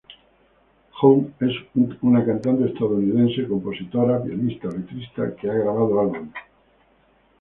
John 0.99 1.31
es 1.41 1.51
una 2.01 2.25
cantante 2.25 2.65
estadounidense, 2.65 3.47
compositora, 3.47 4.23
pianista, 4.23 4.67
letrista, 4.69 5.35
que 5.35 5.47
ha 5.47 5.53
grabado 5.53 5.99
álbumes. 5.99 6.33